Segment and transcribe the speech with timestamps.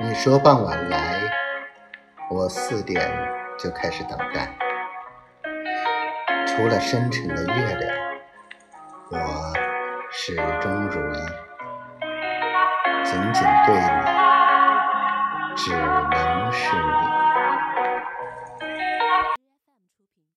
[0.00, 1.20] 你说傍晚来
[2.30, 3.10] 我四点
[3.58, 4.48] 就开始等待
[6.46, 7.96] 除了深沉的月亮
[9.10, 9.52] 我
[10.10, 11.48] 始终如一。
[13.02, 16.76] 仅仅对你只能是